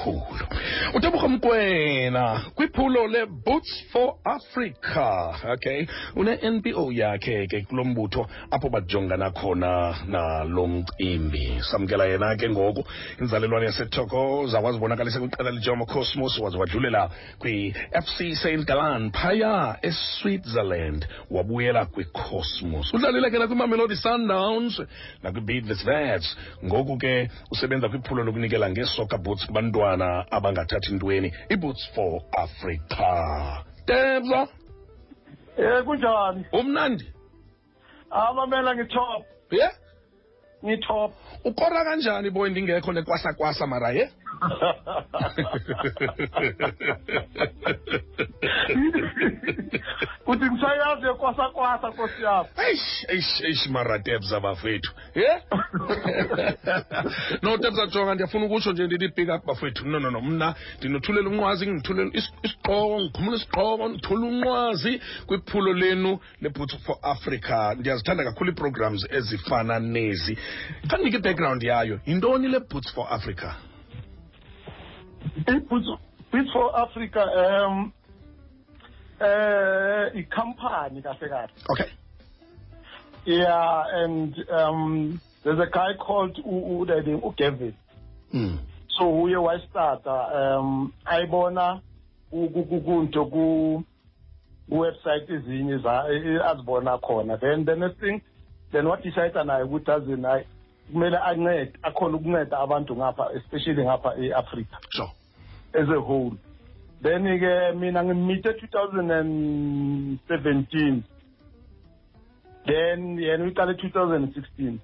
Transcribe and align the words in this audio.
kakhulu. 0.00 0.46
Uteboga 0.94 1.28
mkwena 1.28 2.40
kwiphulo 2.54 3.06
le-boots 3.06 3.84
for 3.92 4.14
africa 4.24 5.34
okay? 5.52 5.86
Une-npo 6.16 6.92
yakhe 6.92 7.46
ke 7.46 7.62
kulo 7.62 7.84
mbutho 7.84 8.26
apho 8.50 8.68
bajongana 8.68 9.30
khona 9.30 9.94
nalo 10.08 10.66
mcimbi. 10.66 11.60
Samkela 11.70 12.04
yena 12.04 12.36
ke 12.36 12.48
ngoku 12.50 12.84
inzalelwane 13.20 13.66
yasethokoza 13.66 14.60
wazibonakalisa 14.60 15.20
kwiqela 15.20 15.50
lijomo 15.50 15.86
cosmos 15.86 16.38
waze 16.38 16.58
wadlulela 16.58 17.10
kwi-fc 17.38 18.34
st 18.34 18.64
galan 18.66 19.10
phaya 19.10 19.78
eswitzerland 19.82 21.06
wabuyela 21.30 21.86
kwicosmos. 21.86 22.94
Udlalile 22.94 23.30
ke 23.30 23.38
nakwimamelodi 23.38 23.96
sundowns 23.96 24.82
nakwi-beatles 25.22 25.84
vets 25.84 26.36
ngoku 26.64 26.96
ke 26.98 27.30
usebenza 27.50 27.88
kwiphulo 27.88 28.24
lokunikela 28.24 28.70
ngeesoccer 28.70 29.18
boots 29.18 29.46
kubantwana 29.46 29.89
abangathathi 30.30 30.92
ntweni 30.94 31.32
i-boots 31.48 31.88
for 31.94 32.22
africa. 32.38 33.64
Tebza 33.86 34.48
Eh 35.58 35.84
kunjani? 35.84 36.44
umnandi. 36.52 37.12
Amamela 38.10 38.74
ngitop, 38.74 39.24
ye? 39.50 39.68
Ngitop. 40.64 41.12
ukora 41.44 41.84
kanjani 41.84 42.30
boy 42.30 42.50
ndingekho 42.50 42.92
nekwasakwasa 42.92 43.66
mara 43.66 43.90
ye 43.90 44.10
Uthi 50.26 50.44
ngisayazi 50.50 51.06
ekwasakwasa 51.06 51.48
kwasa 51.52 51.88
Nkosi 51.88 52.22
yami. 52.22 52.48
eish 52.56 53.04
eish 53.08 53.40
eish 53.40 53.68
bafethu 54.42 54.90
ye? 55.14 55.30
No 57.42 57.56
tebza 57.58 57.86
jonga 57.86 58.14
ndiyafuna 58.14 58.46
ukutsho 58.46 58.72
nje 58.72 58.86
ndithi 58.86 59.08
pick 59.08 59.28
up 59.28 59.46
bafethu. 59.46 59.88
No 59.88 59.98
no 59.98 60.10
no 60.10 60.20
mna 60.20 60.54
ndinothulela 60.78 61.28
umnqwazi 61.28 61.66
ngithulela 61.66 62.10
is- 62.14 62.32
isiqoko 62.42 63.00
ngikhumula 63.00 63.36
isiqoko 63.36 63.88
ndithule 63.88 64.26
unqwazi 64.26 65.00
kwiphulo 65.26 65.72
lenu 65.72 66.18
leboots 66.40 66.76
for 66.84 66.96
africa. 67.02 67.74
Ndiyazithanda 67.78 68.24
kakhulu 68.24 68.50
ii-programs 68.50 69.06
ezifana 69.10 69.78
nezi. 69.80 70.38
Khandinike 70.88 71.16
i-background 71.16 71.62
yayo 71.62 72.00
yintoni 72.06 72.48
le 72.48 72.60
boots 72.60 72.92
for 72.94 73.06
africa 73.10 73.52
Boots 75.46 76.52
for 76.52 76.80
Africa 76.80 77.20
um 77.20 77.92
eh 79.20 80.10
ikhampani 80.14 81.02
kahle 81.02 81.28
kahle. 81.28 81.50
okay 81.70 81.90
Yeah 83.24 83.84
and 83.92 84.34
um 84.50 85.20
there's 85.44 85.58
a 85.58 85.70
guy 85.70 85.94
called 85.98 86.38
U 86.38 86.84
Udade 86.84 87.20
uGavin. 87.20 87.74
mm. 88.32 88.58
So 88.98 89.04
uye 89.04 89.36
wayistarta 89.36 90.58
um 90.58 90.92
ayibona 91.04 91.80
kunto 92.30 93.24
ku 93.30 93.84
website 94.70 95.30
ezinye 95.30 95.78
za 95.78 96.04
azibona 96.44 96.98
khona 96.98 97.36
then 97.40 97.64
the 97.64 97.76
next 97.76 97.98
thing 98.00 98.20
then 98.72 98.86
what 98.86 99.02
decide 99.02 99.34
naye 99.44 99.64
ukuthi 99.64 99.90
azini 99.90 100.22
hayi 100.26 100.44
kumele 100.92 101.18
ancede 101.18 101.72
akhona 101.82 102.16
ukunceda 102.16 102.58
abantu 102.58 102.96
ngapha 102.96 103.32
especially 103.32 103.84
ngapha 103.84 104.14
e-Africa 104.18 104.76
sure 104.90 105.10
as 105.74 105.88
a 105.88 106.00
whole. 106.00 106.36
Then 107.02 107.24
ke 107.24 107.74
mina 107.76 108.04
ngimite 108.04 108.52
2017 108.60 111.02
then 112.66 113.18
yena 113.18 113.44
uyiqale 113.44 113.72
2016 113.74 114.78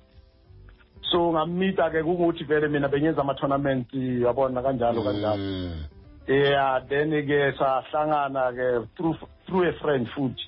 so 1.11 1.33
ngamita 1.33 1.91
ke 1.91 2.03
kungukuthi 2.03 2.45
vele 2.49 2.69
mina 2.69 2.89
bengenza 2.89 3.21
ama-tournament 3.21 3.93
yabona 3.93 4.63
kanjalo 4.63 5.03
kanjalo. 5.05 5.37
Mm. 5.37 5.85
yeah 6.27 6.81
then 6.89 7.11
ke 7.11 7.53
sahlangana 7.59 8.53
ke 8.57 8.89
through 8.97 9.17
through 9.47 9.69
a 9.69 9.73
friend 9.81 10.09
futhi. 10.17 10.45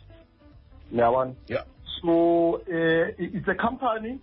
Uyabona? 0.92 1.34
Yeah. 1.48 1.64
So 2.00 2.62
uh, 2.64 3.06
it's 3.18 3.48
a 3.48 3.54
company 3.54 4.20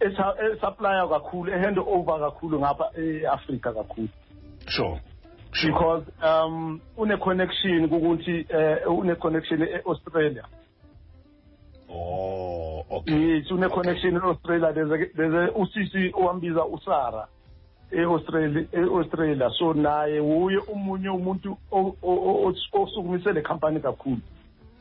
e- 0.00 0.04
e- 0.04 0.08
e- 0.08 0.12
e- 0.12 0.12
e- 0.12 0.14
e- 0.14 0.14
esa- 0.14 0.34
esupplya 0.52 1.08
kakhulu 1.08 1.52
ehand 1.52 1.78
over 1.78 2.18
kakhulu 2.20 2.58
ngapha 2.60 2.90
e-afrika 2.98 3.72
kakhulu. 3.72 4.08
Sure. 4.66 5.00
Sure. 5.52 5.72
Because 5.72 6.04
um 6.22 6.80
une 6.96 7.16
connection 7.18 7.88
kukuthi 7.88 8.46
uh, 8.50 9.04
une 9.04 9.16
connection 9.16 9.62
e-australia. 9.62 10.44
Oh 11.88 12.84
okay. 12.90 13.12
Yes 13.12 13.50
une 13.50 13.68
connection 13.68 14.16
e-australia. 14.16 14.72
There's 14.72 15.50
usisi 15.56 16.12
owambiza 16.14 16.64
usara 16.64 17.26
e-australia 17.92 18.66
e-australia. 18.72 19.50
So 19.58 19.72
naye 19.74 20.20
wuye 20.20 20.58
umunye 20.58 21.08
umuntu 21.08 21.56
osukumise 22.72 23.32
le 23.32 23.42
company 23.42 23.80
kakhulu. 23.80 24.20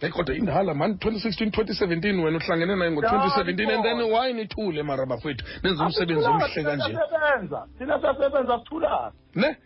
Hey 0.02 0.10
kodwa 0.10 0.36
indala 0.36 0.74
man 0.74 0.92
2016 0.92 1.50
2017 1.50 2.24
wena 2.26 2.38
uhlangene 2.38 2.76
naye 2.76 2.92
ngo-2017 2.92 3.74
and 3.76 3.84
then 3.84 4.02
why 4.12 4.34
nithule 4.34 4.84
mara 4.84 5.06
bafethu 5.06 5.46
nenza 5.64 5.84
umsebenzi 5.86 6.26
omhle 6.28 6.64
kanje 6.64 6.84
siyasebenza 6.86 7.68
thina 7.78 8.00
siyasebenza 8.00 8.59
sithulana 8.59 9.12
ne 9.36 9.58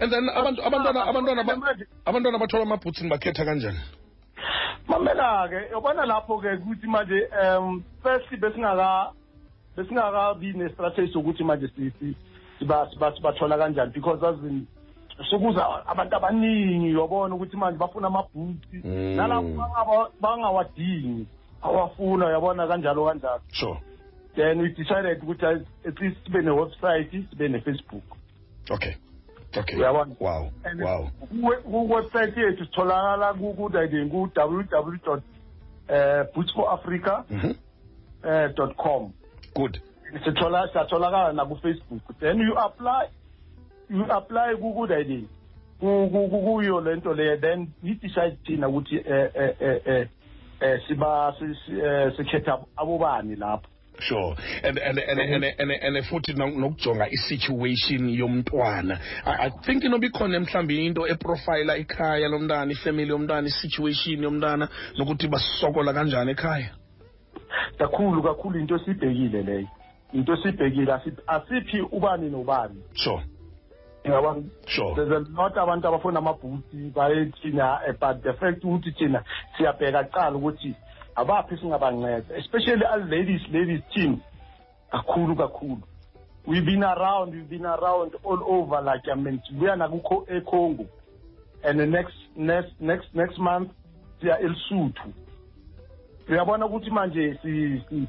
and 0.00 0.12
then 0.12 0.28
abantu 0.28 0.62
abantwana 0.66 1.04
abantwana 1.06 1.44
ba- 1.44 1.56
Manje- 1.56 1.86
abantwana 2.04 2.38
bathola 2.38 2.62
amabhutsi 2.62 3.04
nibakhetha 3.04 3.44
kanjani 3.44 3.78
mamela-ke 4.88 5.60
yabona 5.72 6.06
lapho-ke 6.06 6.52
ukuthi 6.54 6.86
manje 6.86 7.28
um 7.58 7.82
firstly 8.02 8.36
besingaka 8.36 9.12
besingakabi 9.76 10.52
ne-strategy 10.52 11.12
sokuthi 11.12 11.44
manje 11.44 11.68
si- 11.76 11.90
si- 12.00 12.16
siba- 12.58 12.88
siba- 12.90 13.14
sibathola 13.16 13.58
kanjani 13.58 13.92
because 13.92 14.26
azini 14.26 14.66
sokuza 15.30 15.86
abantu 15.86 16.16
abaningi 16.16 16.94
yabona 16.98 17.34
ukuthi 17.34 17.56
manje 17.56 17.78
bafuna 17.78 18.06
amabhuti. 18.06 18.76
Mm. 18.84 19.16
nalapho 19.16 20.08
bangawadingi 20.20 21.26
awafuna 21.62 22.30
yabona 22.30 22.66
kanjalo 22.66 23.04
kanjalo. 23.06 23.40
Sure. 23.52 23.80
Then 24.36 24.60
we 24.62 24.68
decided 24.68 25.22
ukuthi 25.22 25.44
at 25.86 26.00
least 26.00 26.16
sibe 26.24 26.42
ne-website 26.42 27.10
sibe 27.30 27.48
ne-facebook. 27.48 28.04
Okay. 28.70 28.94
Okay. 29.56 29.76
Uyabona? 29.76 30.14
wow. 30.20 30.50
And 30.64 30.80
wow. 30.82 31.10
ku- 31.30 31.62
ku-website 31.64 32.36
yethu 32.36 32.64
sitholakala 32.64 33.34
ku-www 33.34 34.08
ku 34.10 35.22
boots 36.34 36.52
for 36.54 36.70
africa 36.72 37.24
mhm 37.30 37.54
uh, 38.24 38.48
dot 38.54 38.76
com. 38.76 39.12
Good. 39.54 39.80
Sithola 40.24 40.68
siyatholakala 40.72 41.32
nakufacebook. 41.32 42.02
Then 42.20 42.38
you 42.38 42.54
apply. 42.56 43.08
You 43.90 44.04
apply 44.12 44.54
kukudayini 44.56 45.28
kuyo 45.80 46.80
le 46.80 46.96
nto 46.96 47.14
leyo. 47.14 47.36
Then 47.40 47.68
yi-decide 47.82 48.36
thina 48.46 48.68
ukuthi 48.68 48.96
eh 48.96 49.30
eh 49.34 49.54
eh 49.60 49.80
eh 49.86 50.08
eh 50.60 50.80
siba 50.88 51.34
si- 51.38 51.54
si- 51.66 52.16
sikhetha 52.16 52.58
abobani 52.76 53.36
lapho. 53.36 53.66
Sure. 54.00 54.36
And 54.62 54.78
and 54.78 54.98
and 54.98 55.20
and 55.20 55.44
and, 55.58 55.96
and 55.96 56.04
futhi 56.06 56.32
no- 56.36 56.50
nokujonga 56.50 57.08
i-situation 57.10 58.08
yomntwana. 58.08 58.98
I, 59.26 59.50
think 59.64 59.84
inoba 59.84 60.06
ikhona 60.06 60.40
mhlawumbi 60.40 60.86
into 60.86 61.06
eprofayila 61.06 61.76
ikhaya 61.76 62.28
lomntana 62.28 62.72
ifamily 62.72 63.10
yomntwana 63.10 63.48
i-situation 63.48 64.22
yomntana 64.22 64.68
nokuthi 64.98 65.28
basokola 65.28 65.92
kanjani 65.92 66.30
ekhaya? 66.30 66.70
Kakhulu 67.78 68.22
kakhulu 68.22 68.58
into 68.60 68.76
esiyibhekile 68.76 69.42
leyo. 69.42 69.68
Into 70.12 70.32
esiyibhekile 70.34 70.92
asi- 70.92 71.22
asiphi 71.26 71.80
ubani 71.80 72.30
nobani. 72.30 72.82
Sure. 72.94 73.22
Ngiyabona 74.08 74.42
sure. 74.66 74.94
there's 74.94 75.12
a 75.12 75.40
lot 75.40 75.56
abantu 75.56 75.88
abafuna 75.88 76.18
amabhuti 76.18 76.92
baye 76.94 77.32
thina 77.42 77.80
eh, 77.86 77.94
but 78.00 78.22
the 78.22 78.32
fact 78.32 78.64
ukuthi 78.64 78.92
thina 78.92 79.24
siyabheka 79.56 80.04
kuqala 80.04 80.36
ukuthi 80.36 80.74
abaphi 81.16 81.56
singabanceda 81.56 82.36
especially 82.36 82.84
as 82.84 83.08
ladies 83.10 83.42
ladies 83.52 83.82
team 83.94 84.20
kakhulu 84.92 85.36
kakhulu. 85.36 85.82
We've 86.46 86.64
been 86.64 86.82
around 86.82 87.34
we've 87.34 87.48
been 87.48 87.66
around 87.66 88.14
all 88.24 88.42
over 88.46 88.80
like 88.82 89.08
i 89.12 89.14
mean 89.14 89.40
sibuya 89.48 89.76
nakukho 89.76 90.26
econgo 90.28 90.86
and 91.62 91.78
the 91.78 91.86
next 91.86 92.14
next 92.36 92.72
next 92.80 93.14
next 93.14 93.38
month 93.38 93.70
siya 94.20 94.38
elisuthu 94.38 95.12
uyabona 96.28 96.66
ukuthi 96.66 96.90
manje 96.90 97.38
siukuthi 97.42 98.08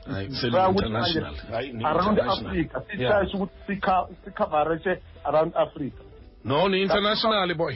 around 1.83 2.19
africa 2.19 2.81
sitshashe 2.91 3.37
ukuthi 3.37 3.81
sikhavareshe 4.25 5.01
around 5.23 5.53
africa. 5.55 6.01
No 6.43 6.67
ni-international 6.69 7.55
boy. 7.55 7.73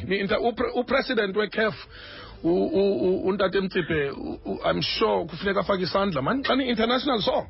Upresident 0.75 1.35
wecaf 1.35 1.75
untate 2.43 3.61
mtsiphe 3.61 4.11
i'm 4.71 4.81
sure 4.81 5.25
kufuneka 5.25 5.59
afake 5.59 5.83
isandla 5.83 6.21
mani 6.21 6.43
xa 6.43 6.55
ni-international 6.55 7.21
so. 7.21 7.47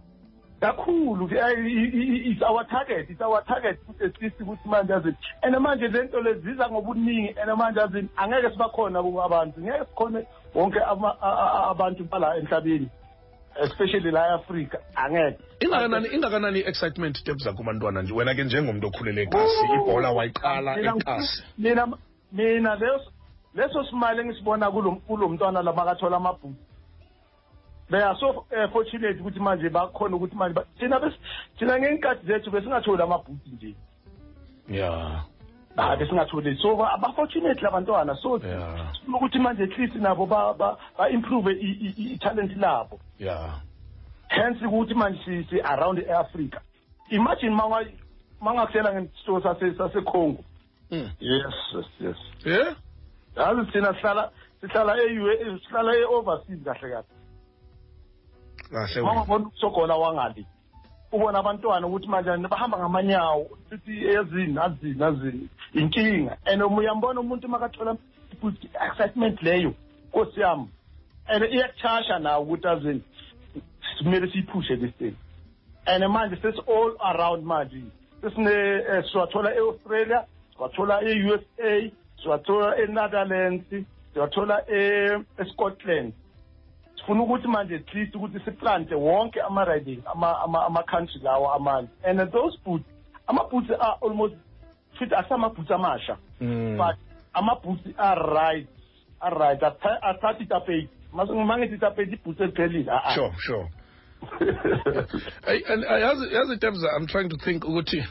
Kakhulu 0.64 1.28
ke, 1.28 1.36
i- 1.36 1.68
i- 1.68 1.92
i- 2.16 2.32
it's 2.32 2.42
our 2.42 2.64
target 2.68 3.10
it's 3.10 3.22
our 3.22 3.44
target 3.46 3.78
ukuthi 3.90 4.20
sisi 4.20 4.44
ukuthi 4.44 4.70
manje 4.70 4.94
azini 4.94 5.16
and 5.42 5.56
manje 5.60 5.88
lento 5.88 6.22
lezi 6.22 6.42
ziza 6.42 6.70
ngobuningi 6.70 7.36
and 7.42 7.52
manje 7.58 7.82
azini 7.82 8.10
angeke 8.16 8.50
sibakhona 8.50 9.00
abantu 9.26 9.62
ngeke 9.62 9.86
sikhone 9.86 10.26
wonke 10.56 10.80
abantu 11.70 12.04
bala 12.04 12.38
emhlabeni 12.38 12.88
especially 13.64 14.12
la 14.12 14.28
eAfrika 14.28 14.78
angeke. 14.96 15.38
Ingakanani 15.60 16.08
ingakanani 16.08 16.60
i-excitement 16.60 17.24
tebza 17.24 17.54
kubantwana 17.54 18.02
nje? 18.02 18.14
Wena 18.14 18.36
ke 18.36 18.44
njengomntu 18.44 18.88
okhulele 18.88 19.22
ekasi 19.22 19.66
ibhola 19.76 20.12
wayiqala 20.12 20.80
ekasi 20.80 21.44
mina 21.58 21.88
mina 22.32 22.76
leso 22.76 23.12
leso 23.56 23.84
simali 23.84 24.22
engisibona 24.22 24.72
kulo 24.72 25.30
mntwana 25.30 25.62
lamakathola 25.62 26.18
amabhuku. 26.18 26.56
They 27.90 28.02
are 28.02 28.16
so 28.20 28.46
uh, 28.52 28.72
fortunate 28.72 29.20
ukuthi 29.20 29.40
manje 29.40 29.70
bakhona 29.70 30.16
ukuthi 30.16 30.36
manje 30.36 30.60
thina 30.80 31.00
thina 31.60 31.80
ngenkathi 31.80 32.26
zethu 32.28 32.52
besingatholi 32.52 33.02
amabhuku 33.04 33.50
nje. 33.54 33.76
Ya. 34.70 35.24
Ah 35.78 35.96
besingatholi. 35.96 36.58
So 36.62 36.76
ba- 36.76 36.94
abafortunate 36.94 37.62
labantwana 37.62 38.16
so 38.22 38.40
ukuthi 39.08 39.40
manje 39.40 39.64
at 39.64 39.78
least 39.78 39.96
nabo 39.96 40.26
ba 40.26 40.54
ba, 40.54 40.78
ba 40.98 41.10
improve 41.10 41.48
i- 41.52 41.60
i- 41.60 41.94
i- 41.98 42.14
i-talent 42.14 42.58
labo. 42.58 43.00
Ya. 43.20 43.60
Hence 44.30 44.66
ukuthi 44.66 44.94
manje 44.94 45.20
si, 45.26 45.44
si 45.50 45.60
around 45.62 46.00
eAfrica 46.00 46.62
imagine 47.10 47.56
manga 47.56 47.86
mangakuhlela 48.42 48.94
ngesito 48.94 49.42
sase 49.42 49.74
saseCongo 49.78 50.44
Mm. 50.92 51.10
yes 51.20 51.54
yes 51.74 51.86
yes. 52.00 52.18
Yeah 52.46 52.76
yazi 53.36 53.72
thina 53.72 53.94
sihlala 53.94 54.32
sihlala 54.62 54.96
sihlala 55.68 55.96
e-overseas 55.96 56.64
kahle 56.64 56.90
kahle. 56.90 57.04
Kahle 58.72 59.02
wena. 59.02 59.14
mangabona 59.14 59.46
ukusogola 59.46 59.96
wangali 59.96 60.46
ubona 61.12 61.40
abantwana 61.40 61.88
ukuthi 61.88 62.08
manje 62.08 62.48
bahamba 62.48 62.78
ngamanyawo 62.78 63.50
sithi 63.70 64.08
ezini 64.08 64.60
azini 64.60 65.04
azini 65.04 65.50
inkinga. 65.74 66.38
And 66.46 66.62
uyambona 66.62 67.20
umuntu 67.20 67.48
makathola 67.48 67.98
excitement 68.88 69.42
leyo 69.42 69.74
nkosi 70.10 70.40
yami. 70.42 70.68
And 71.28 71.44
iyakuchasha 71.44 72.20
nawo 72.20 72.44
ukuthi 72.44 72.68
azini 72.68 73.02
kumele 73.98 74.32
siyiphushe 74.32 74.78
this 74.78 74.92
thing. 74.98 75.16
And 75.86 76.04
manje 76.04 76.36
sesi 76.42 76.62
all 76.68 76.98
around 77.00 77.46
manje 77.46 77.84
sesine 78.22 78.52
eh, 78.52 79.04
siwathola 79.12 79.56
e-australia 79.56 80.26
siwathola 80.56 81.02
e-usa 81.02 81.92
siwathola 82.24 82.78
e-netherlands 82.78 83.66
siwathola 84.14 84.64
e- 84.70 85.20
e-scotland. 85.38 86.14
Sifuna 87.04 87.24
ukuthi 87.24 87.48
manje 87.48 87.76
at 87.76 87.94
least 87.94 88.16
ukuthi 88.16 88.40
siplante 88.46 88.96
wonke 88.96 89.42
ama-riding 89.42 90.02
ama-country 90.06 91.22
lawo 91.24 91.54
amanye. 91.54 91.88
And 92.04 92.20
those 92.32 92.58
boots 92.66 92.86
ama-boots 93.28 93.70
are 93.80 93.98
almost 94.02 94.36
futhi 95.00 95.16
asamaboots 95.16 95.72
amasha. 95.72 96.18
Mm. 96.42 96.78
but 96.78 96.96
ama-boots 97.34 97.88
are-right 97.98 98.68
are-right 99.22 99.60
Atha- 99.62 100.02
athatha 100.02 100.44
itapeti 100.44 100.90
ma 101.14 101.58
ngithi 101.58 101.76
itapeti 101.76 102.14
iboots 102.14 102.40
eliphelile 102.42 102.92
sure 103.16 103.34
sure. 103.38 103.68
Uh, 105.44 106.00
yazi 106.02 106.34
yazi 106.36 106.58
tebza 106.58 106.88
i'm 106.98 107.08
trying 107.08 107.30
to 107.30 107.38
think 107.38 107.64
ukuthi 107.64 108.04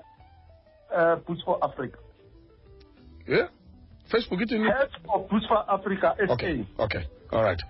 uh 0.94 1.16
Boots 1.26 1.42
for 1.44 1.58
Africa. 1.62 1.98
Yeah. 3.28 3.48
Facebook 4.08 4.40
ithini 4.42 4.70
hasht 4.70 4.96
for 5.04 5.26
Boots 5.28 5.46
for 5.46 5.64
Africa 5.70 6.14
SA 6.18 6.32
okay. 6.32 6.66
Okay. 6.78 7.04
All 7.32 7.42
right 7.42 7.60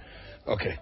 okay. 0.47 0.73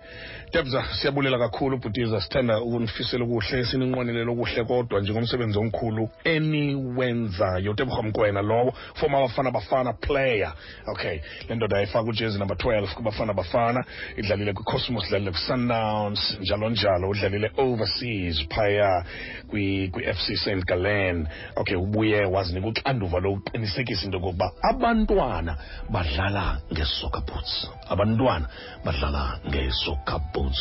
Tebza 0.51 0.85
siyabulela 1.01 1.39
kakhulu 1.39 1.77
ubhutiza 1.77 2.21
sithanda 2.21 2.61
ukunifisela 2.61 3.25
ukuhle 3.25 3.65
sininqwanelela 3.65 4.31
okuhle 4.33 4.65
kodwa 4.65 5.01
njengomsebenzi 5.01 5.59
omkhulu 5.59 6.09
eniwenzayo. 6.25 7.75
Tebukha 7.75 8.03
mkwena 8.03 8.43
lowo 8.43 8.73
former 8.95 9.21
bafana 9.21 9.51
bafana 9.51 9.93
player. 9.93 10.53
Okay. 10.87 11.21
Le 11.49 11.55
ndoda 11.55 11.77
yayifaka 11.77 12.11
ujezi 12.11 12.39
number 12.39 12.57
12 12.57 12.95
kubafana 12.95 13.33
bafana. 13.35 13.85
Idlalile 14.17 14.53
kwicosmos 14.53 15.07
idlalile 15.07 15.31
kwi-sundowns 15.31 16.39
njalo 16.41 16.71
njalo. 16.71 17.09
Udlalile 17.09 17.51
overseas 17.57 18.49
phaya 18.49 19.05
kwi- 19.51 19.91
kwi-fc 19.91 20.37
st 20.37 20.65
gallen. 20.67 21.27
Okay 21.57 21.77
ubuye 21.77 22.25
wazinika 22.25 22.67
uxanduva 22.69 23.21
lokuqinisekisa 23.21 24.05
into 24.05 24.17
yokokuba 24.17 24.53
abantwana 24.63 25.57
badlala 25.91 26.61
nge-soccer 26.73 27.23
boots 27.27 27.69
abantwana 27.89 28.47
badlala 28.85 29.39
nge-soccer 29.49 30.21
boots 30.33 30.61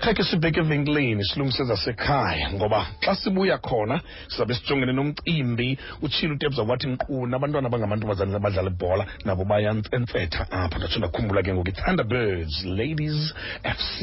khe 0.00 0.14
ke 0.14 0.22
sibheke 0.24 0.60
evenkileni 0.60 1.24
silungise 1.24 1.64
zasekhaya 1.64 2.52
ngoba 2.52 2.86
xa 3.04 3.14
sibuya 3.14 3.58
khona 3.58 4.00
sizabe 4.28 4.54
sijongene 4.54 4.92
nomcimbi 4.92 5.78
utshile 6.02 6.32
utebza 6.34 6.62
wathi 6.62 6.86
nkqu 6.86 7.26
nabantwana 7.26 7.66
abangamantombazane 7.68 8.36
abadlala 8.36 8.70
ibhola 8.70 9.06
nabo 9.24 9.44
bayantsentsetha 9.44 10.46
apha. 10.50 10.78
Ndatsho 10.78 10.98
ndakhumbula 10.98 11.42
ke 11.42 11.54
ngoku 11.54 11.68
i-thunderbirds 11.70 12.64
ladies 12.64 13.34
fc 13.76 13.98